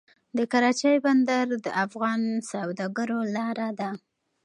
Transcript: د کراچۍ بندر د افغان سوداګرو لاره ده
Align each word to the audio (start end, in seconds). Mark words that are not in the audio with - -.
د 0.37 0.39
کراچۍ 0.51 0.95
بندر 1.05 1.45
د 1.65 1.67
افغان 1.85 2.21
سوداګرو 2.51 3.19
لاره 3.35 3.67
ده 3.79 3.89